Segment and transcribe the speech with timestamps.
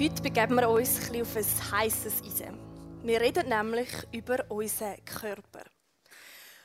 [0.00, 2.58] Heute begeben wir uns ein auf ein heißes Eisen.
[3.02, 5.62] Wir reden nämlich über unseren Körper.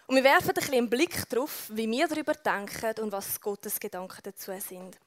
[0.07, 3.77] Und wir werfen ein bisschen einen Blick darauf, wie wir darüber denken und was Gottes
[3.77, 4.97] Gedanken dazu sind.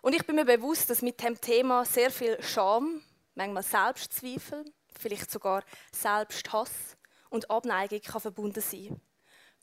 [0.00, 3.00] Und ich bin mir bewusst, dass mit dem Thema sehr viel Scham,
[3.36, 4.64] manchmal Selbstzweifel,
[4.98, 6.96] vielleicht sogar Selbsthass
[7.30, 9.00] und Abneigung kann verbunden sein.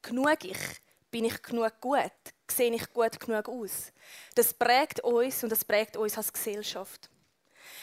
[0.02, 0.82] Genug ich,
[1.12, 2.14] bin ich genug gut,
[2.50, 3.92] sehe ich gut genug aus.
[4.36, 7.10] Das prägt uns und das prägt uns als Gesellschaft.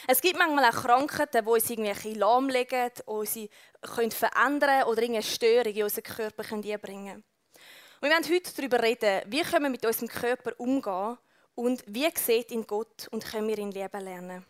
[0.05, 3.39] Es gibt manchmal auch Krankheiten, die uns irgendwie lahmlegen, uns
[3.81, 7.23] können verändern oder irgendeine Störung in unseren Körper einbringen können.
[7.99, 11.17] Und wir werden heute darüber reden, wie können wir mit unserem Körper umgehen
[11.55, 14.45] und wie sieht ihn Gott und können wir ihn lieben lernen.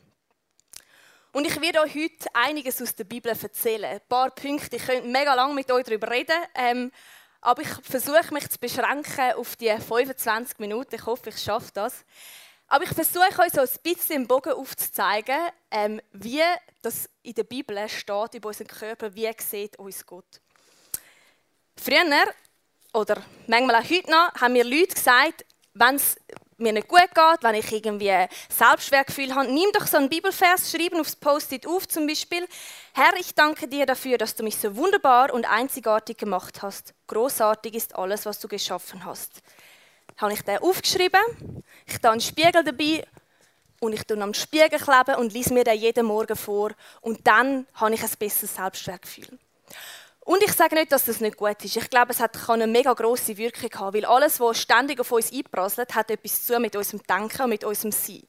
[1.32, 3.86] Und ich werde euch heute einiges aus der Bibel erzählen.
[3.86, 4.78] Ein paar Punkte.
[4.78, 6.36] Ich könnte mega lange mit euch darüber reden.
[6.56, 6.92] Ähm,
[7.42, 10.96] aber ich versuche mich zu beschränken auf die 25 Minuten.
[10.96, 12.04] Ich hoffe, ich schaffe das.
[12.70, 15.40] Aber ich versuche euch so ein bisschen im Bogen aufzuzeigen,
[15.72, 16.42] ähm, wie
[16.82, 20.42] das in der Bibel steht über unseren Körper, wie sieht uns Gott.
[21.82, 22.04] Früher,
[22.94, 26.18] oder manchmal auch heute noch, haben mir Leute gesagt, wenn es
[26.58, 31.00] mir nicht gut geht, wenn ich irgendwie Selbstwertgefühl habe, nimm doch so einen Bibelvers, schreiben
[31.00, 32.48] aufs Post-it auf zum Beispiel.
[32.94, 36.96] Herr, ich danke dir dafür, dass du mich so wunderbar und einzigartig gemacht hast.
[37.06, 39.44] Großartig ist alles, was du geschaffen hast
[40.18, 41.22] habe ich den aufgeschrieben.
[41.86, 43.06] Ich habe einen Spiegel dabei
[43.80, 46.72] und ich tue am Spiegel kleben und lese mir den jeden Morgen vor.
[47.02, 49.38] Und dann habe ich ein besseres Selbstwertgefühl.
[50.22, 51.78] Und ich sage nicht, dass das nicht gut ist.
[51.78, 55.32] Ich glaube, es hat, eine mega grosse Wirkung haben, weil alles, was ständig auf uns
[55.32, 58.24] einprasselt, hat etwas zu mit unserem Denken und mit unserem Sein.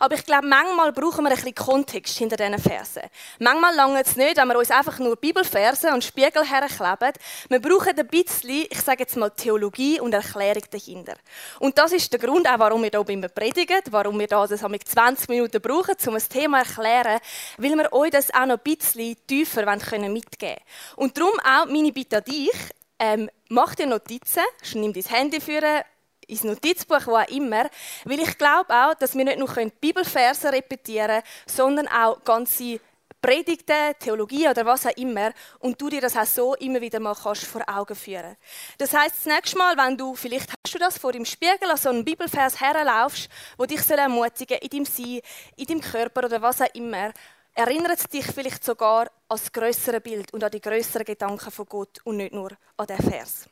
[0.00, 3.02] Aber ich glaube, manchmal brauchen wir ein bisschen Kontext hinter diesen Versen.
[3.38, 7.12] Manchmal lange es nicht, wenn wir uns einfach nur Bibelverse und Spiegel herkleben.
[7.50, 11.16] Wir brauchen ein bisschen, ich sage jetzt mal, Theologie und Erklärung dahinter.
[11.58, 14.60] Und das ist der Grund auch, warum wir hier immer predigen, warum wir da das
[14.60, 17.20] 20 Minuten brauchen, um ein Thema zu erklären,
[17.58, 20.56] weil wir euch das auch noch ein bisschen tiefer mitgeben können.
[20.96, 22.50] Und darum auch meine Bitte an dich,
[22.98, 25.84] ähm, mach dir Notizen, nimm dein Handy für
[26.30, 27.68] ins Notizbuch, wo auch immer.
[28.04, 29.48] Weil ich glaube auch, dass wir nicht nur
[29.80, 32.80] Bibelverse repetieren können, sondern auch ganze
[33.20, 37.14] Predigten, Theologie oder was auch immer und du dir das auch so immer wieder mal
[37.14, 38.36] kannst vor Augen führen.
[38.78, 41.76] Das heißt, das nächste Mal, wenn du vielleicht hast du das vor dem Spiegel an
[41.76, 45.20] so einen Bibelvers herlaufst, wo dich soll ermutigen in deinem Sein,
[45.56, 47.12] in deinem Körper oder was auch immer,
[47.54, 51.66] erinnert es dich vielleicht sogar an das größere Bild und an die größeren Gedanken von
[51.66, 53.48] Gott und nicht nur an den Vers.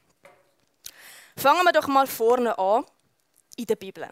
[1.38, 2.84] Fangen wir doch mal vorne an
[3.56, 4.08] in der Bibel.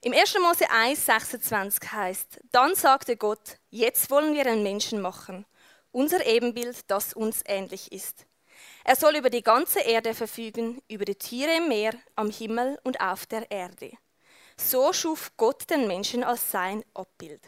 [0.00, 0.38] Im 1.
[0.40, 5.44] Mose 1, 26 heißt: Dann sagte Gott: Jetzt wollen wir einen Menschen machen,
[5.90, 8.26] unser Ebenbild, das uns ähnlich ist.
[8.84, 13.00] Er soll über die ganze Erde verfügen, über die Tiere im Meer, am Himmel und
[13.00, 13.90] auf der Erde.
[14.56, 17.42] So schuf Gott den Menschen als sein Abbild,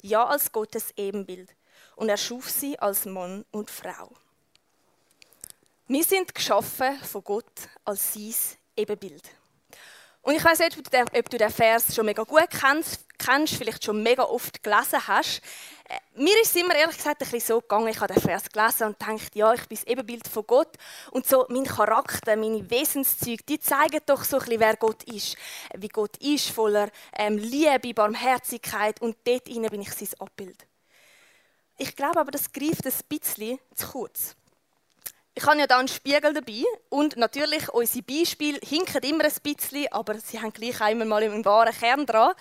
[0.00, 1.56] ja als Gottes Ebenbild,
[1.96, 4.14] und er schuf sie als Mann und Frau.
[5.88, 8.34] Wir sind geschaffen von Gott als sein
[8.76, 9.22] Ebenbild.
[10.20, 14.02] Und ich weiß nicht, ob du den Vers schon mega gut kennst, kennst vielleicht schon
[14.02, 15.40] mega oft gelesen hast.
[15.88, 18.50] Äh, mir ist es immer ehrlich gesagt ein bisschen so gegangen, ich habe den Vers
[18.50, 20.76] gelesen und dachte, ja, ich bin das Ebenbild von Gott.
[21.12, 25.36] Und so mein Charakter, meine Wesenszüge, die zeigen doch so ein bisschen, wer Gott ist.
[25.76, 30.66] Wie Gott ist, voller ähm, Liebe, Barmherzigkeit und dort bin ich sein Abbild.
[31.78, 34.34] Ich glaube aber, das greift ein bisschen zu kurz.
[35.38, 39.86] Ich habe ja da einen Spiegel dabei und natürlich, unsere Beispiele hinken immer ein bisschen,
[39.92, 42.32] aber sie haben gleich einmal mal im wahren Kern dran.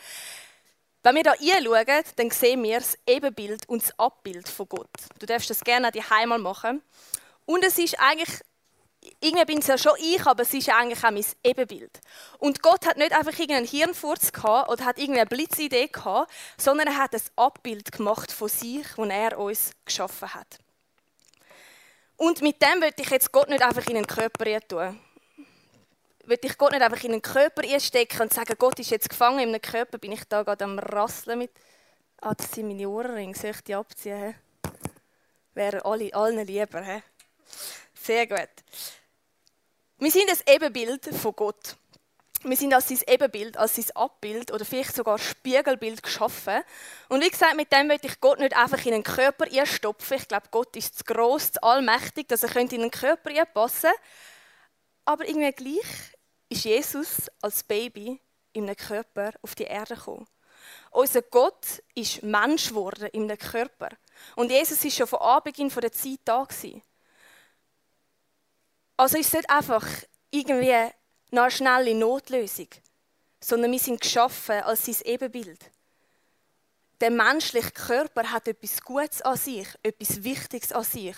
[1.04, 4.90] Wenn wir da hinschauen, dann sehen wir das Ebenbild und das Abbild von Gott.
[5.20, 6.82] Du darfst das gerne die einmal machen.
[7.46, 8.40] Und es ist eigentlich,
[9.20, 12.00] irgendwie bin es ja schon ich, aber es ist eigentlich auch mein Ebenbild.
[12.40, 16.98] Und Gott hat nicht einfach irgendeinen Hirnfurz gehabt oder hat irgendeine Blitzidee gehabt, sondern er
[16.98, 20.60] hat ein Abbild gemacht von sich, das er uns geschaffen hat.
[22.18, 25.00] Und mit dem will ich jetzt Gott nicht einfach in den Körper tun.
[26.24, 29.40] Will ich Gott nicht einfach in den Körper einstecken und sagen, Gott ist jetzt gefangen
[29.40, 31.52] in einem Körper, bin ich da gerade am Rasseln mit.
[32.22, 34.34] Ah, das sind meine Ohrringe, soll ich die abziehen?
[34.34, 34.70] He?
[35.54, 36.82] Wären alle, allen lieber.
[36.82, 37.02] He?
[37.94, 38.50] Sehr gut.
[40.00, 41.76] Wir sind ein Ebenbild von Gott
[42.44, 46.62] wir sind als sein Ebenbild, als sein Abbild oder vielleicht sogar Spiegelbild geschaffen.
[47.10, 50.18] Und wie gesagt, mit dem möchte ich Gott nicht einfach in den Körper einstopfen.
[50.18, 54.00] Ich glaube, Gott ist zu gross, zu allmächtig, dass er in den Körper einpassen könnte.
[55.06, 56.16] Aber irgendwie gleich
[56.50, 58.20] ist Jesus als Baby
[58.54, 60.28] in einem Körper auf die Erde gekommen.
[60.92, 63.90] Unser Gott ist Mensch geworden in einem Körper.
[64.36, 66.82] Und Jesus ist schon von Anbeginn der Zeit da gewesen.
[68.98, 69.86] Also ist es nicht einfach
[70.32, 70.92] irgendwie
[71.32, 72.68] noch eine schnelle Notlösung,
[73.40, 75.60] sondern wir sind geschaffen als sein Ebenbild.
[77.02, 81.18] der menschliche Körper hat etwas Gutes an sich, etwas Wichtiges an sich.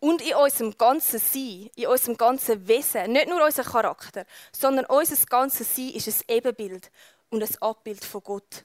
[0.00, 5.16] Und in unserem ganzen Sein, in unserem ganzen Wesen, nicht nur unser Charakter, sondern unser
[5.26, 6.90] ganzes Sein ist ein Ebenbild
[7.30, 8.64] und ein Abbild von Gott.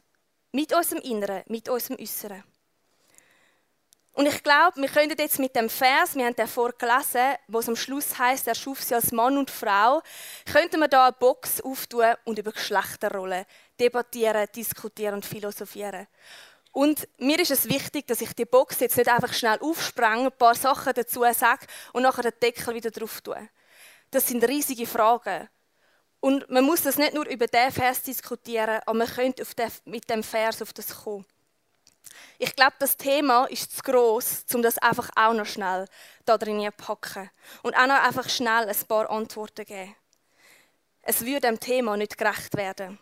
[0.51, 2.43] Mit unserem Inneren, mit unserem Äußeren.
[4.13, 7.67] Und ich glaube, wir können jetzt mit dem Vers, wir haben den vorgelesen, wo es
[7.67, 10.03] am Schluss heißt, er schuf sie als Mann und Frau,
[10.51, 13.45] könnten wir da eine Box auftun und über Geschlechterrollen
[13.79, 16.07] debattieren, diskutieren und philosophieren.
[16.71, 20.37] Und mir ist es wichtig, dass ich die Box jetzt nicht einfach schnell aufsprenge, ein
[20.37, 23.49] paar Sachen dazu sage und nachher den Deckel wieder drauf tue.
[24.11, 25.49] Das sind riesige Fragen.
[26.19, 29.45] Und man muss das nicht nur über den Vers diskutieren, aber man könnte
[29.85, 31.25] mit dem Vers auf das kommen.
[32.43, 35.87] Ich glaube, das Thema ist zu groß, um das einfach auch noch schnell
[36.25, 37.31] da drin zu packen.
[37.61, 39.95] Und auch noch einfach schnell ein paar Antworten geben.
[41.03, 42.99] Es würde dem Thema nicht gerecht werden.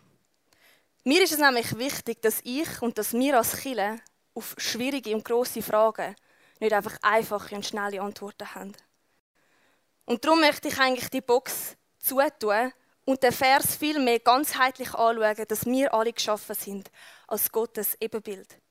[1.02, 4.00] Mir ist es nämlich wichtig, dass ich und dass wir als Chile
[4.32, 6.14] auf schwierige und grosse Fragen
[6.60, 8.76] nicht einfach einfache und schnelle Antworten haben.
[10.04, 12.72] Und darum möchte ich eigentlich die Box zutun
[13.04, 16.92] und den Vers viel mehr ganzheitlich anschauen, dass wir alle geschaffen sind
[17.26, 18.61] als Gottes Ebenbild.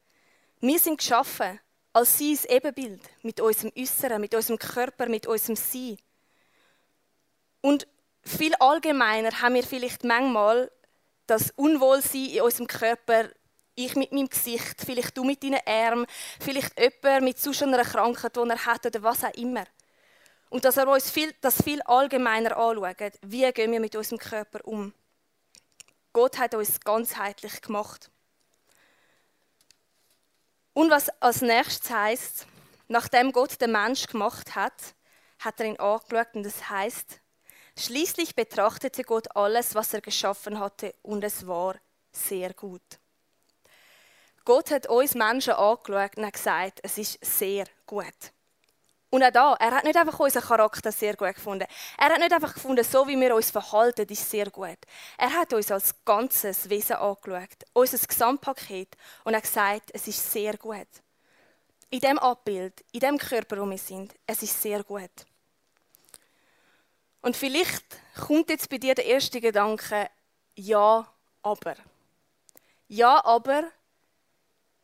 [0.61, 1.59] Wir sind geschaffen
[1.91, 5.97] als sein Ebenbild, mit unserem Äußeren, mit unserem Körper, mit unserem Sein.
[7.61, 7.87] Und
[8.21, 10.71] viel allgemeiner haben wir vielleicht manchmal
[11.25, 13.29] das Unwohlsein in unserem Körper,
[13.73, 16.05] ich mit meinem Gesicht, vielleicht du mit deinen Armen,
[16.39, 19.63] vielleicht jemand mit so einer Krankheit, die er hat oder was auch immer.
[20.51, 24.59] Und dass er uns viel, das viel allgemeiner anschaut, wie gehen wir mit unserem Körper
[24.65, 24.93] um.
[26.13, 28.11] Gott hat uns ganzheitlich gemacht.
[30.73, 32.47] Und was als nächstes heißt,
[32.88, 34.95] nachdem Gott den Mensch gemacht hat,
[35.39, 37.19] hat er ihn angeschaut und das heißt,
[37.77, 41.75] schließlich betrachtete Gott alles, was er geschaffen hatte und es war
[42.12, 42.81] sehr gut.
[44.45, 48.06] Gott hat uns Menschen angeschaut und gesagt, es ist sehr gut.
[49.11, 51.67] Und auch da, er hat nicht einfach unseren Charakter sehr gut gefunden.
[51.97, 54.77] Er hat nicht einfach gefunden, so wie wir uns verhalten, ist sehr gut.
[55.17, 60.55] Er hat uns als ganzes Wesen angeschaut, unser Gesamtpaket, und hat gesagt, es ist sehr
[60.55, 60.87] gut.
[61.89, 65.11] In dem Abbild, in dem Körper, wo wir sind, es ist sehr gut.
[67.21, 67.83] Und vielleicht
[68.15, 70.09] kommt jetzt bei dir der erste Gedanke,
[70.55, 71.05] ja,
[71.43, 71.75] aber.
[72.87, 73.65] Ja, aber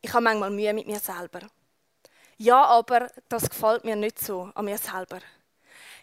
[0.02, 1.48] ich habe manchmal Mühe mit mir selber.
[2.38, 5.20] Ja, aber das gefällt mir nicht so an mir selber.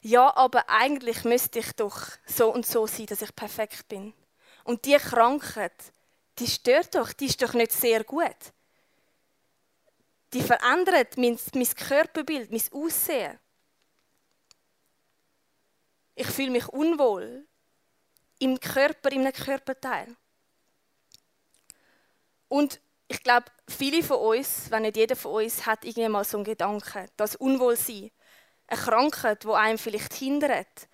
[0.01, 1.97] Ja, aber eigentlich müsste ich doch
[2.27, 4.13] so und so sein, dass ich perfekt bin.
[4.65, 5.73] Und die Krankheit,
[6.37, 8.35] die stört doch, die ist doch nicht sehr gut.
[10.33, 13.39] Die verändert mein, mein Körperbild, mein Aussehen.
[16.15, 17.47] Ich fühle mich unwohl
[18.39, 20.15] im Körper, in einem Körperteil.
[22.49, 26.37] Und ich glaube, viele von uns, wenn nicht jeder von uns, hat irgendwie mal so
[26.37, 28.11] einen Gedanken, das Unwohlsein,
[28.67, 30.87] eine Krankheit, die einem vielleicht hindert,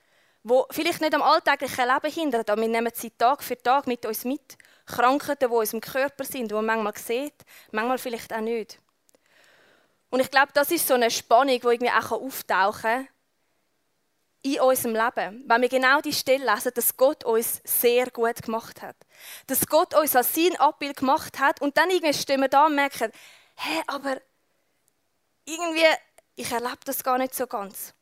[0.44, 4.06] wo vielleicht nicht am alltäglichen Leben hindert, aber wir nehmen sie Tag für Tag mit
[4.06, 4.58] uns mit.
[4.86, 7.36] Krankheiten, die in unserem Körper sind, die man manchmal sieht,
[7.72, 8.80] manchmal vielleicht auch nicht.
[10.10, 13.08] Und ich glaube, das ist so eine Spannung, die irgendwie auch auftauchen kann
[14.44, 18.82] in unserem Leben, wenn wir genau die Stelle lesen, dass Gott uns sehr gut gemacht
[18.82, 18.96] hat.
[19.48, 22.76] Dass Gott uns als sein Abbild gemacht hat und dann irgendwie stehen wir da und
[22.76, 23.12] merken,
[23.56, 24.20] hä, aber
[25.46, 25.86] irgendwie,
[26.36, 27.94] ich erlebe das gar nicht so ganz.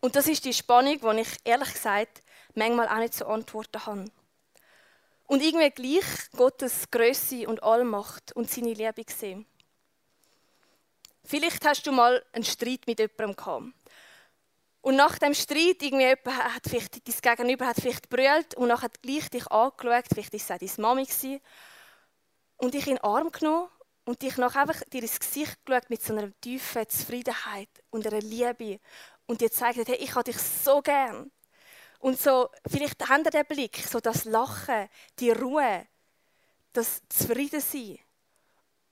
[0.00, 2.22] Und das ist die Spannung, wo ich ehrlich gesagt
[2.54, 4.04] manchmal auch nicht so Antworten habe.
[5.26, 9.46] Und irgendwie gleich Gottes Größe und Allmacht und seine Liebe gesehen.
[11.24, 13.64] Vielleicht hast du mal einen Streit mit jemandem gehabt.
[14.84, 19.30] Und nach dem Streit, irgendwie hat vielleicht, dein Gegenüber hat vielleicht brüllt und nachher gleich
[19.30, 21.40] dich angeschaut, vielleicht war es auch deine Mami, gewesen,
[22.58, 23.70] und dich in den Arm genommen
[24.04, 28.20] und dich nach einfach dir ins Gesicht geschaut mit so einer tiefen Zufriedenheit und einer
[28.20, 28.78] Liebe
[29.24, 31.32] und dir gezeigt hat, hey, ich habe dich so gern.
[31.98, 35.86] Und so, vielleicht haben ihr den Blick, so das Lachen, die Ruhe,
[36.74, 38.00] das Zufriedensein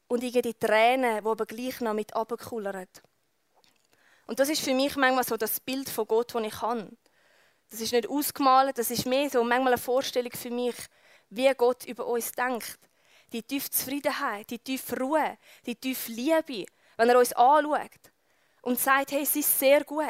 [0.08, 2.88] und irgendwie die Tränen, die aber gleich noch mit runterkullern.
[4.32, 6.88] Und das ist für mich manchmal so das Bild von Gott, das ich habe.
[7.68, 10.74] Das ist nicht ausgemalt, das ist mehr so manchmal eine Vorstellung für mich,
[11.28, 12.78] wie Gott über uns denkt.
[13.30, 15.36] Die tiefe Zufriedenheit, die tiefe Ruhe,
[15.66, 16.64] die tiefe Liebe,
[16.96, 17.90] wenn er uns anschaut
[18.62, 20.00] und sagt, hey, es ist sehr gut.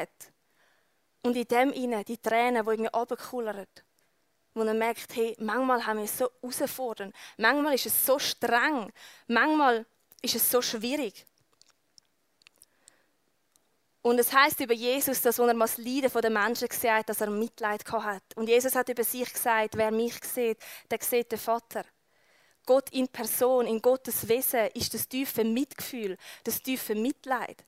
[1.24, 3.66] Und in dem inne die Tränen, die irgendwie runterkullern.
[4.54, 8.92] Wo er merkt, hey, manchmal haben wir es so herausfordernd, manchmal ist es so streng,
[9.26, 9.84] manchmal
[10.22, 11.26] ist es so schwierig.
[14.02, 17.30] Und es heißt über Jesus, dass er das Leiden der Menschen gesehen hat, dass er
[17.30, 18.24] Mitleid hat.
[18.34, 20.58] Und Jesus hat über sich gesagt, wer mich sieht,
[20.90, 21.84] der sieht den Vater.
[22.66, 27.64] Gott in Person, in Gottes Wesen, ist das tiefe Mitgefühl, das tiefe Mitleid.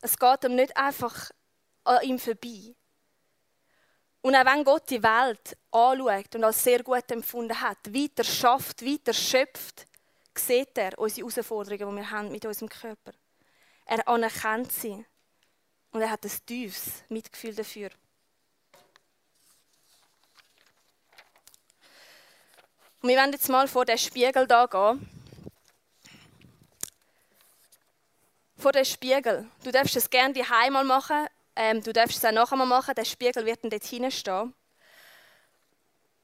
[0.00, 1.30] Es geht ihm nicht einfach
[1.84, 2.74] an ihm vorbei.
[4.20, 8.84] Und auch wenn Gott die Welt anschaut und als sehr gut empfunden hat, weiter schafft,
[8.84, 9.86] weiter schöpft,
[10.36, 13.12] sieht er unsere Herausforderungen, die wir haben mit unserem Körper.
[13.88, 15.04] Er anerkennt sie.
[15.92, 17.88] Und er hat ein tiefes Mitgefühl dafür.
[23.00, 25.08] Und wir werden jetzt mal vor den Spiegel da gehen.
[28.58, 29.48] Vor den Spiegel.
[29.64, 31.26] Du darfst es gerne die mal machen.
[31.56, 32.94] Ähm, du darfst es auch nachher mal machen.
[32.94, 34.52] Der Spiegel wird dann dort hinten stehen.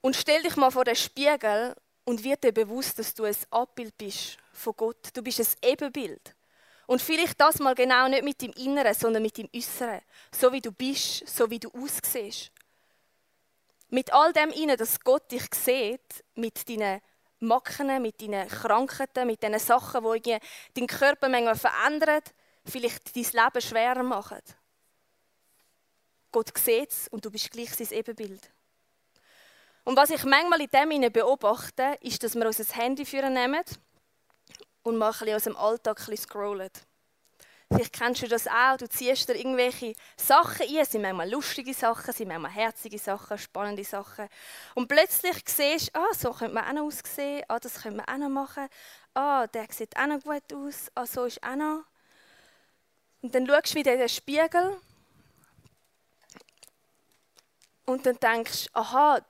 [0.02, 3.96] Und stell dich mal vor den Spiegel und wird dir bewusst, dass du ein Abbild
[3.96, 5.08] bist von Gott.
[5.14, 6.34] Du bist ein Ebenbild.
[6.86, 10.00] Und vielleicht das mal genau nicht mit dem Inneren, sondern mit dem Äußeren.
[10.32, 12.50] So wie du bist, so wie du aussiehst.
[13.88, 17.00] Mit all dem inne, dass Gott dich sieht, mit deinen
[17.40, 20.38] Macken, mit deinen Krankheiten, mit den Sachen, die
[20.74, 22.22] deinen Körper manchmal verändern,
[22.64, 24.40] vielleicht dein Leben schwerer machen.
[26.32, 28.50] Gott sieht es und du bist gleich sein Ebenbild.
[29.84, 33.62] Und was ich manchmal in dem beobachte, ist, dass wir unser Handy führen nehmen
[34.84, 36.70] und mal aus dem Alltag ein scrollen.
[37.72, 41.74] Vielleicht kennst du das auch, du ziehst dir irgendwelche Sachen ein, es sind manchmal lustige
[41.74, 44.28] Sachen, es sind manchmal herzige Sachen, spannende Sachen.
[44.74, 48.06] Und plötzlich siehst du, ah, so könnte man auch noch aussehen, ah, das könnte man
[48.06, 48.68] auch noch machen,
[49.14, 51.84] ah, der sieht auch noch gut aus, ah, so ist auch noch.
[53.22, 54.78] Und dann schaust du wieder in den Spiegel
[57.86, 59.20] und dann denkst aha,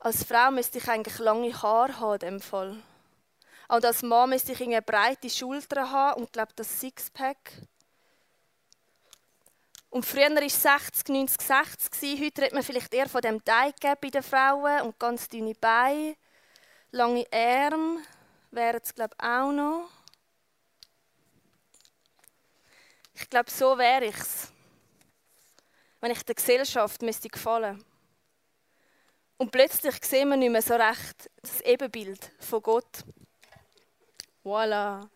[0.00, 2.82] als Frau müsste ich eigentlich lange Haare haben in dem Fall.
[3.68, 7.52] Und als Mann müsste ich eine breite Schultern haben und glaube das Sixpack.
[9.90, 12.20] Und früher war es 60, 90, 60.
[12.20, 16.16] Heute redet man vielleicht eher von dem Teig bei den Frauen und ganz dünne Beine.
[16.90, 18.02] Lange Arme
[18.50, 19.88] wären es, glaube ich, auch noch.
[23.14, 24.52] Ich glaube, so wäre ich es.
[26.00, 27.84] Wenn ich der Gesellschaft müsste gefallen.
[29.36, 33.04] Und plötzlich sehen wir nicht mehr so recht das Ebenbild von Gott.
[34.44, 35.08] Voilà.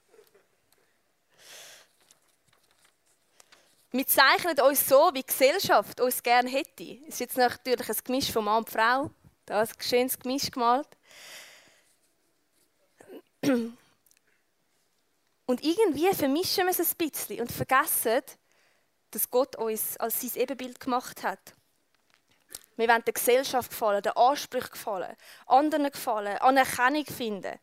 [3.90, 6.98] Wir zeichnen uns so, wie die Gesellschaft uns gerne hätte.
[7.06, 9.10] Es ist jetzt natürlich ein Gemisch von Mann und Frau.
[9.44, 10.88] Da ist ein schönes Gemisch gemalt.
[15.46, 18.22] Und irgendwie vermischen wir es ein bisschen und vergessen,
[19.10, 21.54] dass Gott uns als sein Ebenbild gemacht hat.
[22.76, 25.16] Wir wollen der Gesellschaft gefallen, den Ansprüchen gefallen,
[25.46, 27.58] anderen gefallen, Anerkennung finden.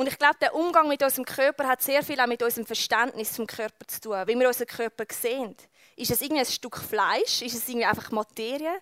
[0.00, 3.36] Und ich glaube, der Umgang mit unserem Körper hat sehr viel auch mit unserem Verständnis
[3.36, 4.26] vom Körper zu tun.
[4.26, 5.54] Wie wir unseren Körper sehen.
[5.94, 7.42] Ist es irgendwie ein Stück Fleisch?
[7.42, 8.80] Ist es irgendwie einfach Materie?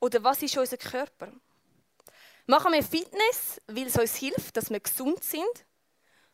[0.00, 1.30] Oder was ist unser Körper?
[2.46, 5.64] Machen wir Fitness, weil es uns hilft, dass wir gesund sind?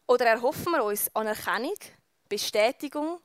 [0.07, 1.77] Oder erhoffen wir uns Anerkennung,
[2.31, 3.21] Bestätigung?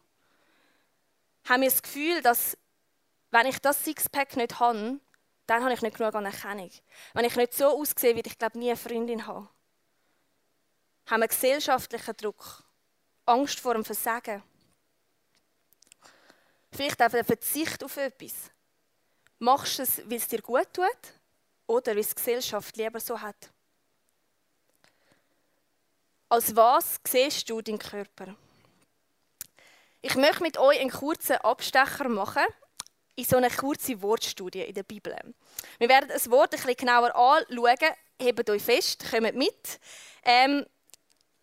[1.47, 2.57] Haben wir das Gefühl, dass,
[3.31, 4.99] wenn ich das Sixpack nicht habe,
[5.47, 6.69] dann habe ich nicht genug Anerkennung?
[7.13, 9.47] Wenn ich nicht so aussehe, wie ich glaube, nie eine Freundin habe?
[11.09, 12.63] Haben wir gesellschaftlichen Druck,
[13.25, 14.43] Angst vor dem Versagen.
[16.71, 18.51] Vielleicht auch der Verzicht auf etwas.
[19.39, 20.85] Machst du es, weil es dir gut tut
[21.65, 23.49] oder weil es die Gesellschaft lieber so hat?
[26.29, 28.35] Als was siehst du deinen Körper?
[30.01, 32.45] Ich möchte mit euch einen kurzen Abstecher machen
[33.15, 35.15] in so eine kurze Wortstudie in der Bibel.
[35.79, 37.95] Wir werden das Wort ein bisschen genauer anschauen.
[38.21, 39.79] Hebt euch fest, kommt mit.
[40.23, 40.65] Ähm,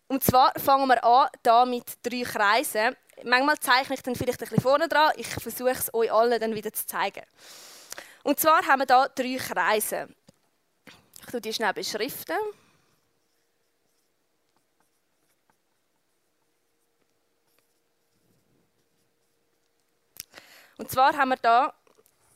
[0.09, 2.97] und zwar fangen wir an da mit drei Kreisen.
[3.25, 5.13] Manchmal zeichne ich dann vielleicht ein bisschen vorne dran.
[5.17, 7.23] Ich versuche es euch allen dann wieder zu zeigen.
[8.23, 10.09] Und zwar haben wir da drei Kreise.
[11.21, 12.37] Ich tue die schnell beschriften.
[20.79, 21.75] Und zwar haben wir da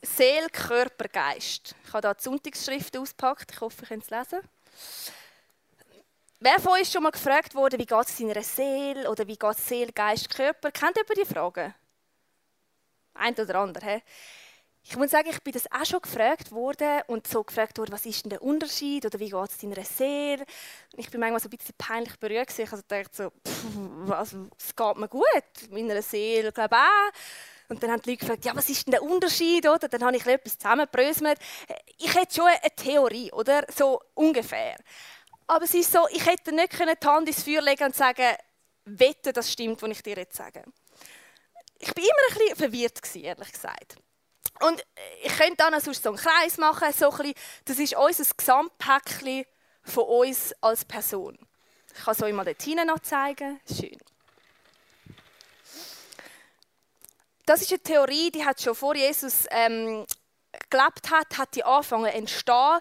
[0.02, 1.74] Seele, Körper, Geist.
[1.84, 3.52] Ich habe da die Sonntagsschrift ausgepackt.
[3.52, 4.40] Ich hoffe, ihr könnt es lesen.
[6.42, 9.58] Wer von euch schon mal gefragt worden, wie geht es seiner Seele oder wie geht
[9.58, 10.72] es Seele, Geist, Körper?
[10.72, 11.74] Kennt ihr die Fragen?
[13.12, 13.84] Ein oder andere.
[13.84, 14.02] He?
[14.82, 18.06] Ich muss sagen, ich bin das auch schon gefragt worden und so gefragt worden, was
[18.06, 20.46] ist denn der Unterschied oder wie geht es deiner Seele?
[20.96, 22.72] Ich bin manchmal so ein bisschen peinlich berührt gewesen.
[22.72, 23.64] Also dachte so, pff,
[24.06, 25.24] was, es geht mir gut,
[25.70, 27.68] meiner Seele, glaube ich auch.
[27.68, 29.88] Und dann haben die Leute gefragt, ja, was ist denn der Unterschied, oder?
[29.88, 31.38] Dann habe ich etwas zusammengebröselt.
[31.98, 33.66] Ich hätte schon eine Theorie, oder?
[33.70, 34.76] So ungefähr.
[35.50, 38.36] Aber es ist so, ich hätte nicht die Hand ins Feuer legen und sagen,
[38.84, 40.62] wette, das stimmt, was ich dir jetzt sage.
[41.80, 43.96] Ich war immer ein bisschen verwirrt, ehrlich gesagt.
[44.60, 44.80] Und
[45.24, 46.92] ich können dann sonst so einen Kreis machen.
[46.92, 49.44] So ein bisschen, das ist unser Gesamtpäckchen
[49.82, 51.36] von uns als Person.
[51.96, 53.60] Ich kann es euch mal dort hinten noch zeigen.
[53.66, 53.98] Schön.
[57.44, 60.06] Das ist eine Theorie, die hat schon vor Jesus ähm,
[60.68, 62.78] gelebt hat, hat die angefangen entstehen.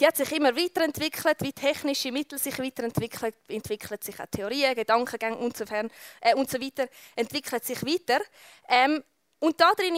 [0.00, 5.36] Die hat sich immer weiterentwickelt, wie technische Mittel sich weiterentwickeln, entwickelt sich auch Theorien, Gedankengänge
[5.36, 5.90] und so, fern,
[6.22, 8.22] äh, und so weiter, entwickelt sich weiter.
[8.66, 9.04] Ähm,
[9.40, 9.94] und da drin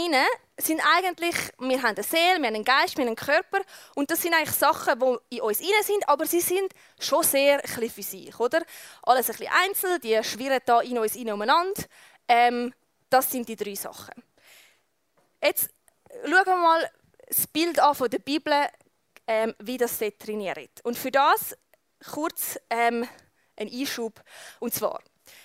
[0.57, 3.61] sind eigentlich, wir haben eine Seele, wir haben einen Geist, wir haben einen Körper
[3.95, 7.63] und das sind eigentlich Sachen, die in uns inne sind, aber sie sind schon sehr
[7.65, 8.63] ein für sich, oder?
[9.03, 11.83] Alles ein bisschen einzeln, die schwirren da in uns innen umeinander.
[12.29, 12.75] Ähm,
[13.09, 14.15] das sind die drei Sachen.
[15.43, 15.71] Jetzt
[16.25, 16.91] schauen wir mal
[17.29, 18.69] das Bild an von der Bibel,
[19.27, 20.81] ähm, wie das dort trainiert.
[20.83, 21.57] Und für das
[22.11, 23.07] kurz ähm,
[23.57, 24.23] ein Einschub.
[24.61, 25.01] Und zwar,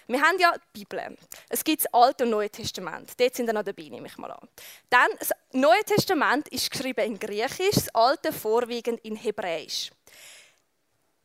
[0.08, 1.18] wir haben ja die Bibel.
[1.50, 3.12] Es gibt das Alte und Neue Testament.
[3.20, 4.48] Dort sind wir noch dabei, nehme ich mal an.
[4.90, 9.92] Dann, das Neue Testament ist geschrieben in Griechisch, das Alte vorwiegend in Hebräisch.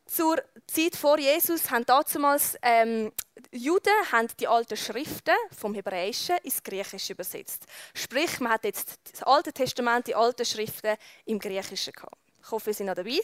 [0.04, 3.12] Zur Zeit vor Jesus haben damals ähm,
[3.50, 7.64] Juden haben die alten Schriften vom Hebräischen ins Griechische übersetzt.
[7.94, 12.21] Sprich, man hat jetzt das Alte Testament, die alten Schriften im Griechischen gehabt.
[12.44, 13.20] Ich hoffe, Sie sind noch dabei.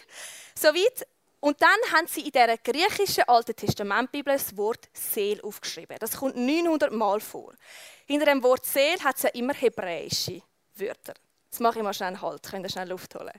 [0.55, 1.07] Soweit.
[1.41, 5.97] Und dann haben sie in der griechischen Alten Testamentbibel das Wort Seel aufgeschrieben.
[6.01, 7.55] Das kommt 900 Mal vor.
[8.07, 10.43] Hinter dem Wort Seel hat es ja immer hebräische
[10.75, 11.15] Wörter.
[11.51, 13.31] Jetzt mache ich mal schnell einen Halt, könnt ihr schnell Luft holen.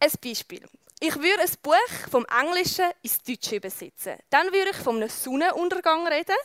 [0.00, 0.66] Ein Beispiel.
[1.00, 4.16] Ich würde ein Buch vom Englischen ins Deutsche übersetzen.
[4.30, 6.36] Dann würde ich von einem Sonnenuntergang reden.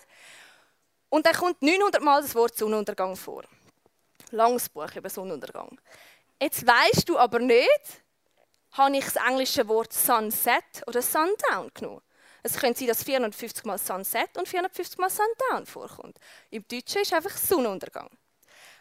[1.10, 3.43] Und dann kommt 900 Mal das Wort Sonnenuntergang vor.
[4.29, 5.79] Langes Buch über Sonnenuntergang.
[6.43, 8.03] Jetzt weißt du aber nicht,
[8.73, 12.01] habe ich das englische Wort Sunset oder Sundown genommen.
[12.43, 16.17] Es könnte sein, dass 450 Mal Sunset und 450 Mal Sundown vorkommt.
[16.50, 18.09] Im Deutschen ist einfach Sonnenuntergang.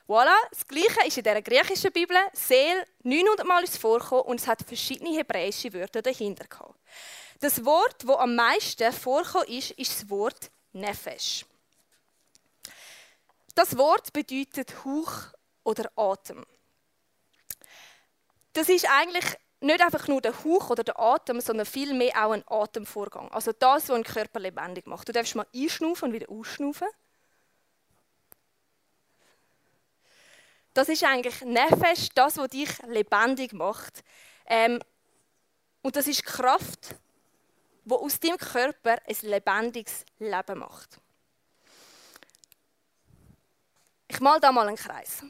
[0.08, 4.48] Voilà, das Gleiche ist in der griechischen Bibel sehr 900 Mal ist vorgekommen und es
[4.48, 6.74] hat verschiedene hebräische Wörter dahinter gehabt.
[7.38, 11.46] Das Wort, wo am meisten vorkommt, ist, ist das Wort Nefesh.
[13.54, 15.28] Das Wort bedeutet Hauch
[15.62, 16.44] oder Atem.
[18.52, 19.24] Das ist eigentlich
[19.60, 23.30] nicht einfach nur der Hauch oder der Atem, sondern vielmehr auch ein Atemvorgang.
[23.32, 25.08] Also das, was den Körper lebendig macht.
[25.08, 26.88] Du darfst mal einschnaufen und wieder ausschnaufen.
[30.74, 34.02] Das ist eigentlich Nefesh, das, was dich lebendig macht.
[34.46, 34.80] Ähm,
[35.82, 36.94] und das ist Kraft,
[37.84, 40.98] die aus deinem Körper ein lebendiges Leben macht.
[44.08, 45.22] Ich mal da mal einen Kreis.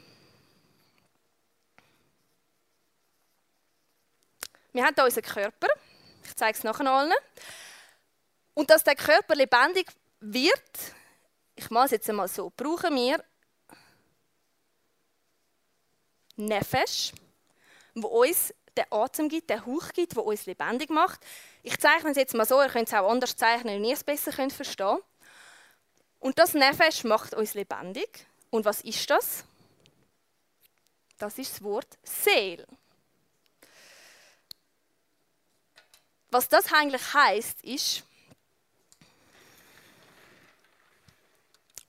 [4.73, 5.67] Wir haben hier unseren Körper.
[6.25, 7.13] Ich zeige es nachher allen.
[8.55, 9.87] Und dass der Körper lebendig
[10.19, 10.79] wird,
[11.55, 13.23] ich mache es jetzt einmal so, brauchen wir
[16.35, 17.11] Nefesh,
[17.93, 21.23] wo uns den Atem gibt, den Hauch gibt, der uns lebendig macht.
[21.61, 24.03] Ich zeichne es jetzt mal so, ihr könnt es auch anders zeichnen, wenn ihr es
[24.03, 24.97] besser könnt verstehen
[26.19, 28.25] Und das Nefesh macht uns lebendig.
[28.49, 29.45] Und was ist das?
[31.19, 32.65] Das ist das Wort Seel.
[36.33, 38.03] Was das eigentlich heißt, ist,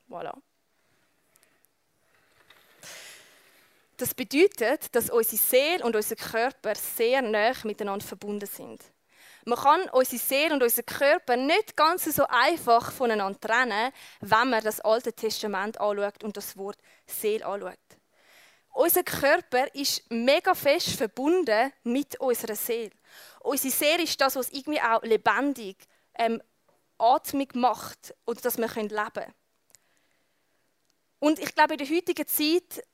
[0.07, 0.35] voilà.
[3.97, 8.83] Das bedeutet, dass unsere Seele und unser Körper sehr nah miteinander verbunden sind.
[9.47, 14.63] Man kann unsere Seele und unseren Körper nicht ganz so einfach voneinander trennen, wenn man
[14.63, 16.77] das Alte Testament anschaut und das Wort
[17.07, 17.79] Seele anschaut.
[18.75, 22.91] Unser Körper ist mega fest verbunden mit unserer Seele.
[23.41, 25.77] Unsere Seele ist das, was irgendwie auch lebendig,
[26.19, 26.43] ähm,
[26.99, 29.35] atmig macht und dass wir leben können.
[31.21, 32.85] Und ich glaube, in der heutigen Zeit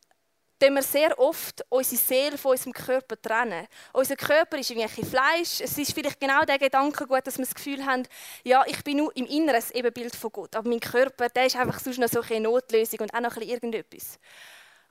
[0.58, 3.66] trennen wir sehr oft unsere Seele von unserem Körper trennen.
[3.94, 5.62] Unser Körper ist irgendwie Fleisch.
[5.62, 8.06] Es ist vielleicht genau der Gedanke gut, dass wir das Gefühl haben,
[8.44, 10.54] ja, ich bin nur im Inneren das Ebenbild von Gott.
[10.54, 13.42] Aber mein Körper, der ist einfach sonst noch so eine Notlösung und auch noch ein
[13.42, 14.18] irgendetwas.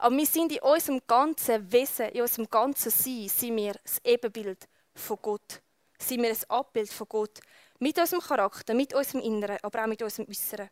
[0.01, 4.67] Aber wir sind in unserem ganzen Wesen, in unserem ganzen Sein, sind wir das Ebenbild
[4.95, 5.61] von Gott.
[5.97, 7.39] Sind wir ein Abbild von Gott.
[7.79, 10.69] Mit unserem Charakter, mit unserem Inneren, aber auch mit unserem Äußeren.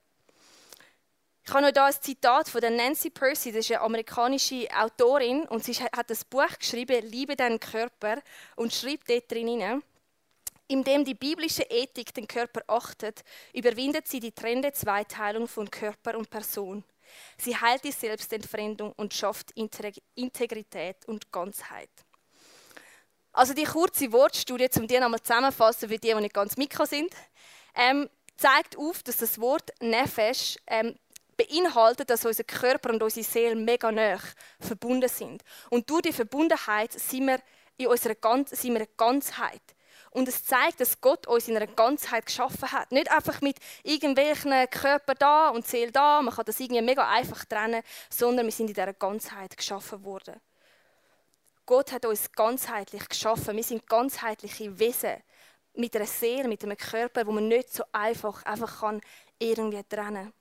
[1.46, 5.64] Ich habe noch hier ein Zitat von Nancy Percy, das ist eine amerikanische Autorin und
[5.64, 8.22] sie hat ein Buch geschrieben, Liebe deinen Körper,
[8.56, 9.82] und schreibt dort drin,
[10.68, 16.30] indem die biblische Ethik den Körper achtet, überwindet sie die trennende Zweiteilung von Körper und
[16.30, 16.84] Person.
[17.38, 21.90] Sie heilt die Selbstentfremdung und schafft Integrität und Ganzheit.
[23.34, 27.14] Also die kurze Wortstudie, um die nochmal zusammenzufassen für die, die nicht ganz mikro sind,
[27.76, 30.96] ähm, zeigt auf, dass das Wort Nefesh ähm,
[31.38, 34.18] beinhaltet, dass unser Körper und unsere Seele mega nah
[34.60, 35.44] verbunden sind.
[35.70, 37.40] Und durch die Verbundenheit sind wir
[37.78, 39.62] in unserer Gan sind wir eine Ganzheit.
[40.18, 42.92] Und es zeigt, dass Gott uns in einer Ganzheit geschaffen hat.
[42.92, 47.46] Nicht einfach mit irgendwelchen Körper da und Seele da, man kann das irgendwie mega einfach
[47.46, 50.42] trennen, sondern wir sind in dieser Ganzheit geschaffen worden.
[51.68, 53.56] Gott hat uns ganzheitlich geschaffen.
[53.56, 55.22] Wir sind ganzheitliche Wesen
[55.76, 59.02] mit einer Seele, mit einem Körper, wo man nicht so einfach einfach kann
[59.38, 60.34] irgendwie trennen.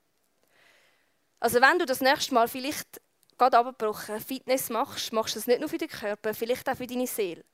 [1.38, 3.02] Also wenn du das nächste Mal vielleicht
[3.36, 6.86] gerade abgebrochen Fitness machst, machst du das nicht nur für den Körper, vielleicht auch für
[6.86, 7.44] deine Seele.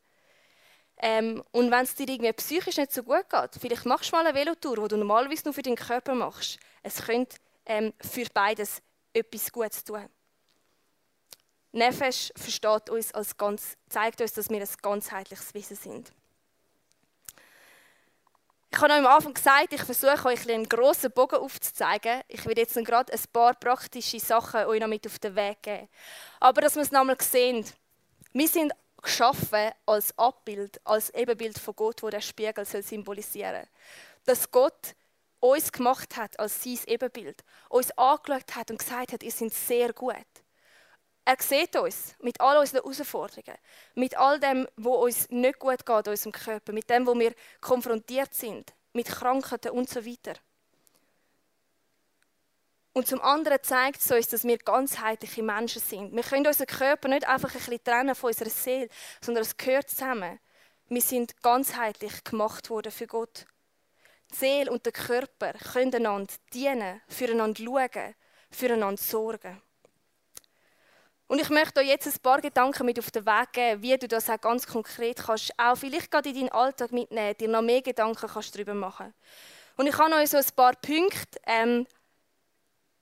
[1.04, 4.24] Ähm, und wenn es dir irgendwie psychisch nicht so gut geht, vielleicht machst du mal
[4.24, 6.60] eine Velotour, die du normalerweise nur für deinen Körper machst.
[6.84, 7.36] Es könnte
[7.66, 8.80] ähm, für beides
[9.12, 10.08] etwas Gutes tun.
[11.72, 16.12] Nefesh versteht uns als ganz, zeigt uns, dass wir ein ganzheitliches Wesen sind.
[18.70, 22.22] Ich habe euch am Anfang gesagt, ich versuche euch einen grossen Bogen aufzuzeigen.
[22.28, 25.88] Ich werde jetzt gerade ein paar praktische Sachen euch noch mit auf den Weg geben.
[26.40, 27.66] Aber dass wir es nochmal sehen,
[28.32, 33.68] wir sind geschaffen als Abbild, als Ebenbild von Gott, wo der Spiegel soll symbolisieren soll.
[34.24, 34.94] Dass Gott
[35.40, 39.92] uns gemacht hat als sein Ebenbild, uns angeschaut hat und gesagt hat, ihr seid sehr
[39.92, 40.14] gut.
[41.24, 43.58] Er sieht uns mit all unseren Herausforderungen,
[43.94, 47.32] mit all dem, wo uns nicht gut geht in unserem Körper, mit dem, wo wir
[47.60, 50.34] konfrontiert sind, mit Krankheiten und so weiter.
[52.94, 56.14] Und zum anderen zeigt es uns, dass wir ganzheitliche Menschen sind.
[56.14, 58.88] Wir können unseren Körper nicht einfach ein bisschen trennen von unserer Seele,
[59.20, 60.38] sondern es gehört zusammen.
[60.88, 63.46] Wir sind ganzheitlich gemacht worden für Gott.
[64.32, 68.14] Die Seele und der Körper können einander dienen, füreinander schauen,
[68.50, 69.62] füreinander sorgen.
[71.28, 74.06] Und ich möchte euch jetzt ein paar Gedanken mit auf den Weg geben, wie du
[74.06, 77.80] das auch ganz konkret kannst, auch vielleicht gerade in deinen Alltag mitnehmen, dir noch mehr
[77.80, 79.14] Gedanken kannst darüber machen.
[79.78, 81.86] Und ich habe euch so ein paar Punkte ähm,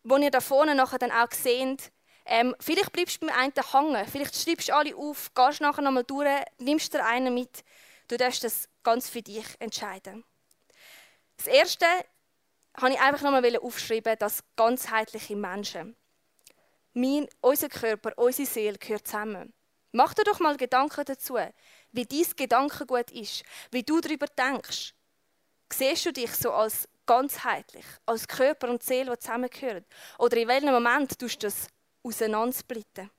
[0.02, 1.92] wo ihr da vorne nachher dann auch seht,
[2.26, 6.04] ähm, vielleicht bleibst du beim einen hängen, vielleicht schreibst du alle auf, gehst nachher nochmal
[6.04, 7.64] durch, nimmst dir einen mit.
[8.08, 10.24] Du darfst das ganz für dich entscheiden.
[11.36, 11.86] Das Erste
[12.76, 15.96] habe ich einfach nochmal aufschreiben, dass ganzheitliche Menschen.
[16.92, 19.52] Mein, unser Körper, unsere Seele gehört zusammen.
[19.92, 21.38] Mach dir doch mal Gedanken dazu,
[21.92, 24.94] wie dein Gedankengut ist, wie du darüber denkst.
[25.72, 29.84] Siehst du dich so als ganzheitlich, als Körper und Seele, die zusammengehören?
[30.18, 31.66] Oder in welchem Moment tust du das
[32.04, 33.10] auseinandersplitten?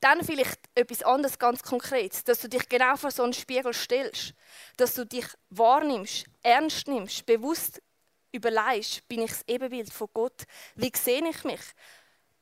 [0.00, 4.32] Dann vielleicht etwas anderes ganz Konkretes, dass du dich genau vor so einen Spiegel stellst,
[4.78, 7.82] dass du dich wahrnimmst, ernst nimmst, bewusst
[8.32, 10.44] überlegst, bin ich das Ebenbild von Gott?
[10.74, 11.60] Wie sehe ich mich?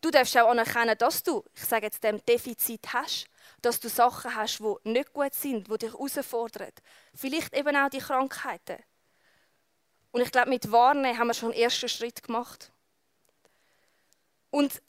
[0.00, 3.26] Du darfst auch anerkennen, dass du, ich sage jetzt dem Defizit hast
[3.66, 6.72] dass du Sachen hast, die nicht gut sind, die dich herausfordern.
[7.14, 8.78] Vielleicht eben auch die Krankheiten.
[10.12, 12.72] Und ich glaube, mit Warnen haben wir schon einen ersten Schritt gemacht.
[14.50, 14.80] Und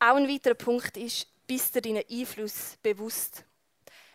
[0.00, 3.44] auch ein weiterer Punkt ist, bist du deinen Einfluss bewusst?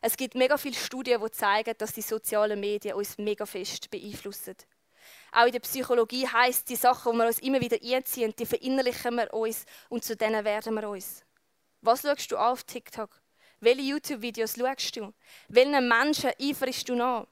[0.01, 4.55] Es gibt mega viele Studien, die zeigen, dass die sozialen Medien uns mega fest beeinflussen.
[5.31, 9.15] Auch in der Psychologie heißt die Sachen, die wir uns immer wieder einziehen, die verinnerlichen
[9.15, 11.23] wir uns und zu denen werden wir uns.
[11.81, 13.18] Was schaust du auf TikTok?
[13.61, 15.13] Welche YouTube-Videos schaust du?
[15.49, 17.27] Welchen Menschen eiferst du nach?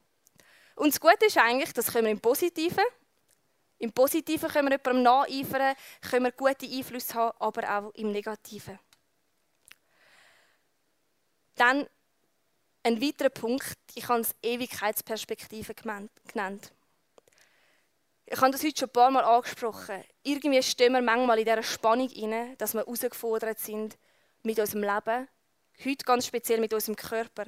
[0.75, 2.83] Und das Gute ist eigentlich, das können wir im Positiven.
[3.79, 8.79] Im Positiven können wir jemandem nacheifern, können wir gute Einflüsse haben, aber auch im Negativen.
[11.55, 11.87] Dann
[12.83, 16.71] ein weiterer Punkt, ich habe es Ewigkeitsperspektive genannt.
[18.25, 20.03] Ich habe das heute schon ein paar Mal angesprochen.
[20.23, 23.97] Irgendwie stehen wir manchmal in dieser Spannung inne, dass wir herausgefordert sind
[24.43, 25.27] mit unserem Leben,
[25.83, 27.45] Heute ganz speziell mit unserem Körper.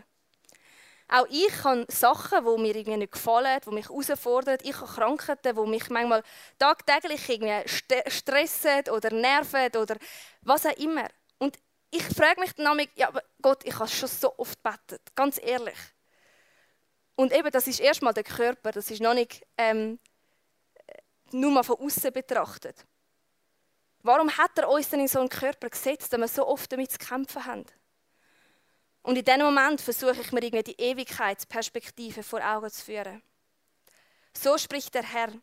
[1.07, 4.59] Auch ich habe Sachen, die mir irgendwie nicht gefallen, die mich herausfordern.
[4.61, 6.21] Ich habe Krankheiten, die mich manchmal
[6.59, 9.97] tagtäglich irgendwie stressen oder nerven oder
[10.43, 11.07] was auch immer.
[11.39, 11.57] Und
[11.89, 15.77] ich frage mich dann ja, aber Gott, ich habe schon so oft betet, ganz ehrlich.
[17.15, 19.99] Und eben, das ist erstmal der Körper, das ist noch nicht ähm,
[21.31, 22.85] nur mal von außen betrachtet.
[24.03, 26.91] Warum hat er uns denn in so einen Körper gesetzt, wenn wir so oft damit
[26.91, 27.65] zu kämpfen haben?
[29.09, 33.23] Und in diesem Moment versuche ich mir irgendwie die Ewigkeitsperspektive vor Augen zu führen.
[34.37, 35.33] So spricht der Herr,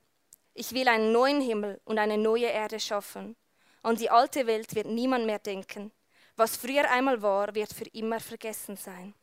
[0.55, 3.35] ich will einen neuen Himmel und eine neue Erde schaffen.
[3.83, 5.91] An die alte Welt wird niemand mehr denken.
[6.37, 9.15] Was früher einmal war, wird für immer vergessen sein.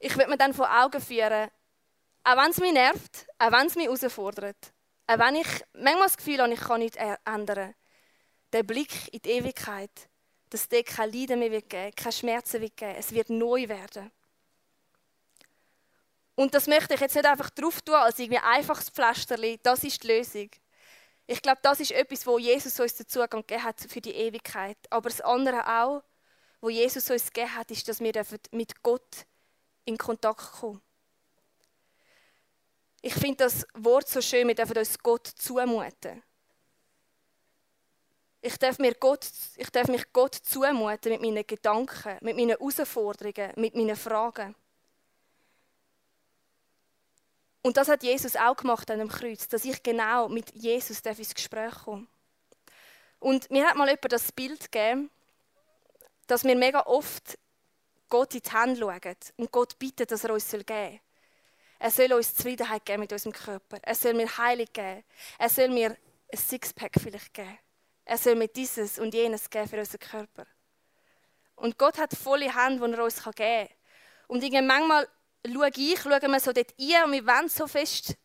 [0.00, 1.50] Ich würde mir dann vor Augen führen,
[2.24, 4.72] auch wenn es mich nervt, auch wenn es mich herausfordert,
[5.06, 7.76] auch wenn ich manchmal das Gefühl habe, ich kann nichts ändern,
[8.52, 10.07] der Blick in die Ewigkeit,
[10.50, 12.94] dass es dort kein Leiden mehr wird geben, keine Schmerzen wird geben.
[12.96, 14.10] Es wird neu werden.
[16.34, 19.58] Und das möchte ich jetzt nicht einfach drauf tun, als irgendwie einfaches Pflasterli.
[19.62, 20.50] Das ist die Lösung.
[21.26, 24.78] Ich glaube, das ist etwas, wo Jesus uns den Zugang gegeben hat für die Ewigkeit.
[24.88, 26.02] Aber das andere auch,
[26.60, 28.12] wo Jesus uns gegeben hat, ist, dass wir
[28.52, 29.26] mit Gott
[29.84, 30.80] in Kontakt kommen.
[33.02, 36.22] Ich finde das Wort so schön, wir dürfen uns Gott zumuten.
[38.40, 43.52] Ich darf, mir Gott, ich darf mich Gott zumuten mit meinen Gedanken, mit meinen Herausforderungen,
[43.56, 44.54] mit meinen Fragen.
[47.62, 51.34] Und das hat Jesus auch gemacht an dem Kreuz, dass ich genau mit Jesus ins
[51.34, 52.06] Gespräch komme.
[53.18, 55.10] Und mir hat mal jemand das Bild gegeben,
[56.28, 57.36] dass wir mega oft
[58.08, 61.00] Gott in die Hände schauen und Gott bitten, dass er uns geben soll.
[61.80, 63.78] Er soll uns Zufriedenheit geben mit unserem Körper.
[63.82, 65.04] Er soll mir Heilung geben.
[65.38, 65.96] Er soll mir
[66.32, 67.58] ein Sixpack vielleicht geben.
[68.08, 70.46] Er soll mir dieses und jenes geben für unseren Körper.
[71.56, 73.68] Und Gott hat volle Hände, die er uns geben kann.
[74.28, 75.06] Und manchmal
[75.46, 78.16] schaue ich, schauen wir so dort ein und wir wollen so fest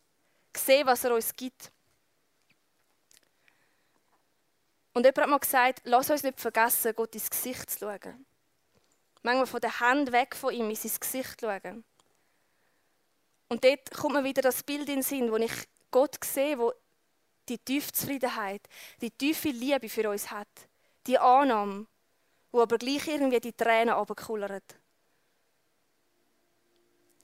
[0.56, 1.70] sehen, was er uns gibt.
[4.94, 8.24] Und jemand hat mal gesagt, lass uns nicht vergessen, Gott ins Gesicht zu schauen.
[9.22, 11.84] Manchmal von der Hand weg von ihm in sein Gesicht schauen.
[13.48, 15.52] Und dort kommt mir wieder das Bild in den Sinn, wo ich
[15.90, 16.72] Gott sehe, wo
[17.48, 18.62] die tiefe Zufriedenheit,
[19.00, 20.48] die tiefe Liebe für uns hat.
[21.06, 21.86] Die Annahme,
[22.52, 24.62] wo aber gleich irgendwie die Tränen runterkullern.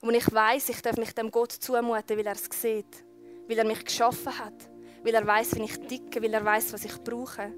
[0.03, 3.05] Und ich weiß, ich darf mich dem Gott zumuten, weil er es sieht,
[3.47, 4.71] weil er mich geschaffen hat,
[5.05, 7.53] weil er weiß, wie ich ticke, weil er weiß, was ich brauche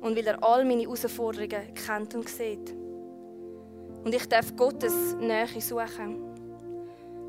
[0.00, 2.70] und weil er all meine Herausforderungen kennt und sieht.
[4.04, 6.22] Und ich darf Gottes Nähe suchen.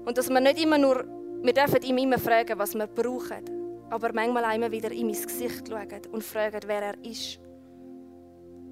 [0.05, 1.05] Und dass wir nicht immer nur,
[1.41, 3.54] wir dürfen ihm immer fragen, was wir brauchen,
[3.89, 7.39] aber manchmal einmal wieder in mein Gesicht schauen und fragen, wer er ist,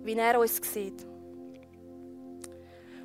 [0.03, 1.05] wie er uns sieht.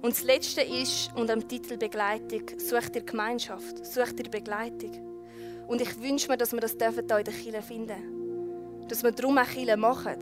[0.00, 4.92] Und das Letzte ist, unter dem Titel Begleitung, sucht ihr Gemeinschaft, sucht ihr Begleitung.
[5.66, 8.86] Und ich wünsche mir, dass wir das hier in der Kirche finden.
[8.88, 10.14] Dass wir darum auch Kirche machen.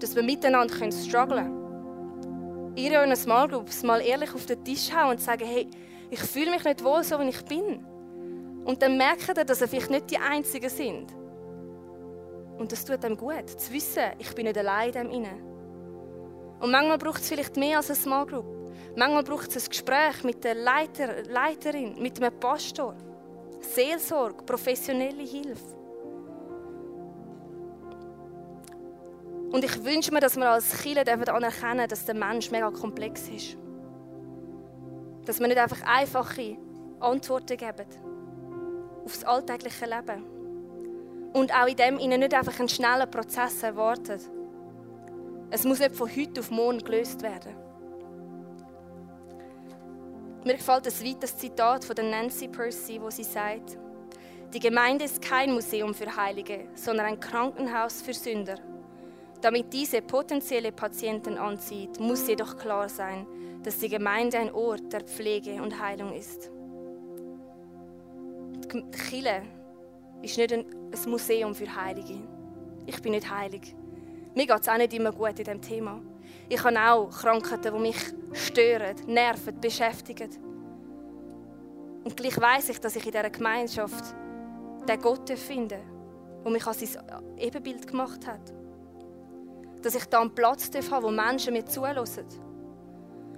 [0.00, 2.76] Dass wir miteinander strugglen können.
[2.76, 5.66] Ihr in einer Small Groups mal ehrlich auf den Tisch hauen und sagen, hey,
[6.10, 7.86] ich fühle mich nicht wohl, so wie ich bin.
[8.66, 11.14] Und dann merkt ihr, dass ihr vielleicht nicht die Einzigen sind.
[12.58, 15.24] Und das tut einem gut, zu wissen, ich bin nicht allein in dem
[16.60, 18.44] Und manchmal braucht es vielleicht mehr als eine Small Group.
[18.96, 22.96] Manchmal braucht es ein Gespräch mit der Leiter, Leiterin, mit einem Pastor.
[23.60, 25.76] Seelsorge, professionelle Hilfe.
[29.52, 33.56] Und ich wünsche mir, dass wir als Kirche anerkennen dass der Mensch mega komplex ist.
[35.24, 36.56] Dass wir nicht einfach einfache
[36.98, 38.15] Antworten geben
[39.06, 40.24] auf das alltägliche Leben.
[41.32, 44.20] Und auch in dem ihnen nicht einfach einen schnellen Prozess erwartet.
[45.50, 47.54] Es muss nicht von heute auf morgen gelöst werden.
[50.44, 53.78] Mir gefällt ein weiteres Zitat von Nancy Percy, wo sie sagt,
[54.52, 58.56] die Gemeinde ist kein Museum für Heilige, sondern ein Krankenhaus für Sünder.
[59.40, 63.26] Damit diese potenzielle Patienten anzieht, muss jedoch klar sein,
[63.62, 66.50] dass die Gemeinde ein Ort der Pflege und Heilung ist.
[68.72, 69.42] Die Kirche
[70.22, 70.66] ist nicht ein
[71.06, 72.18] Museum für Heilige.
[72.86, 73.74] Ich bin nicht heilig.
[74.34, 76.00] Mir geht es auch nicht immer gut in diesem Thema.
[76.48, 77.96] Ich habe auch Krankheiten, die mich
[78.32, 80.30] stören, nerven, beschäftigen.
[82.04, 84.14] Und gleich weiß ich, dass ich in dieser Gemeinschaft
[84.88, 85.78] den Gott finde,
[86.44, 87.02] der mich als sein
[87.38, 88.52] Ebenbild gemacht hat.
[89.82, 92.26] Dass ich da einen Platz habe, wo Menschen mir zulassen.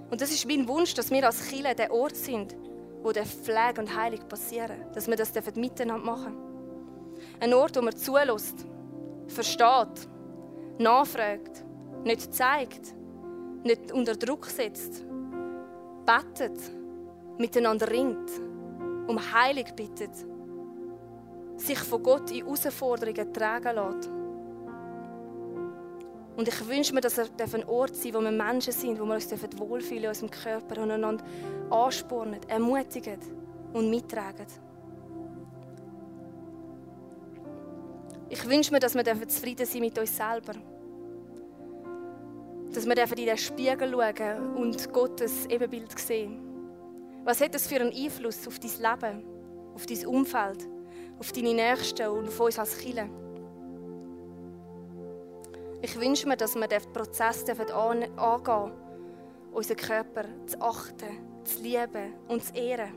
[0.09, 2.55] Und das ist mein Wunsch, dass wir als Kirche der Ort sind,
[3.01, 4.85] wo der Pflege und Heilung passieren.
[4.93, 6.35] Dass wir das miteinander machen.
[7.39, 8.65] Ein Ort, wo man zulässt,
[9.27, 10.07] versteht,
[10.77, 11.63] nachfragt,
[12.03, 12.93] nicht zeigt,
[13.63, 15.03] nicht unter Druck setzt,
[16.05, 16.59] betet,
[17.37, 18.29] miteinander ringt,
[19.07, 20.15] um Heilung bittet,
[21.57, 24.18] sich von Gott in Herausforderungen tragen lässt.
[26.39, 29.15] Und ich wünsche mir, dass er ein Ort sein wo wir Menschen sind, wo wir
[29.15, 31.21] uns wohlfühlen in unserem Körper und einander
[31.69, 33.19] anspornen, ermutigen
[33.73, 34.45] und mittragen.
[38.29, 40.53] Ich wünsche mir, dass wir zufrieden sein mit uns selber
[42.71, 46.39] dass wir in den Spiegel schauen und Gottes Ebenbild sehen.
[47.25, 49.23] Was hat das für einen Einfluss auf dein Leben,
[49.75, 50.69] auf dein Umfeld,
[51.19, 53.09] auf deine Nächsten und auf uns als Kinder?
[55.81, 58.71] Ich wünsche mir, dass wir den Prozess angehen dürfen,
[59.53, 62.93] unseren Körper zu achten, zu lieben und zu ehren.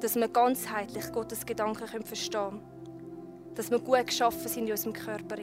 [0.00, 3.54] Dass wir ganzheitlich Gottes Gedanken verstehen können.
[3.54, 5.36] Dass wir gut geschaffen sind in unserem Körper.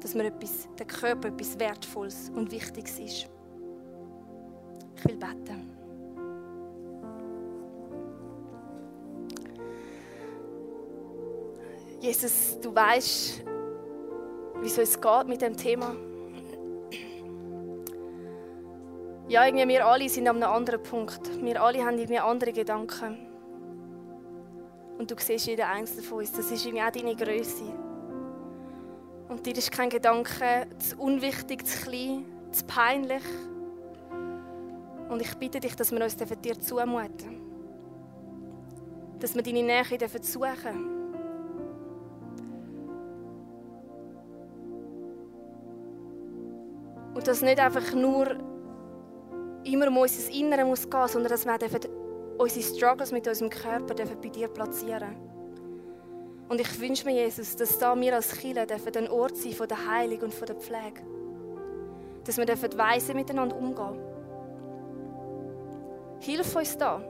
[0.00, 3.28] Dass wir etwas, der Körper etwas Wertvolles und Wichtiges ist.
[4.96, 5.70] Ich will beten.
[12.00, 13.44] Jesus, du weißt,
[14.64, 15.94] wie es geht mit dem Thema.
[19.28, 21.20] Ja, irgendwie wir alle sind an einem anderen Punkt.
[21.42, 23.18] Wir alle haben irgendwie andere Gedanken.
[24.98, 26.32] Und du siehst jeden einzelnen von uns.
[26.32, 27.64] Das ist irgendwie auch deine Größe.
[29.28, 33.24] Und dir ist kein Gedanke zu unwichtig, zu klein, zu peinlich.
[35.08, 37.40] Und ich bitte dich, dass wir uns dir zumuten.
[39.20, 40.93] Dass wir deine Nähe suchen dürfen.
[47.14, 48.36] Und dass nicht einfach nur
[49.64, 51.58] immer um unser Innere muss gehen, sondern dass wir
[52.38, 55.16] unsere Struggles mit unserem Körper bei dir platzieren
[56.48, 59.88] Und ich wünsche mir, Jesus, dass da wir als Kirche ein Ort sein von der
[59.88, 61.02] Heilung und von der Pflege.
[62.24, 64.14] Dass wir weise miteinander umgehen
[66.20, 67.02] Hilf uns da.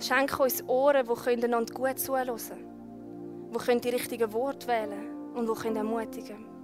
[0.00, 5.76] Schenke uns Ohren, die einander gut zuhören können, die die richtigen Worte wählen und die
[5.76, 6.57] ermutigen können.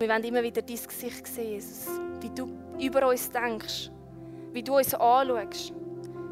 [0.00, 1.86] Wir wollen immer wieder dein Gesicht sehen, Jesus.
[2.22, 2.48] Wie du
[2.80, 3.90] über uns denkst.
[4.50, 5.74] Wie du uns anschaust.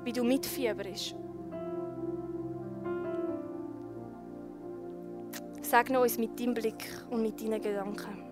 [0.04, 1.14] Wie du mitfieberst.
[5.60, 8.24] Segne uns mit deinem Blick und mit deinen Gedanken.